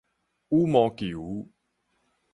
[0.49, 1.47] 羽毛球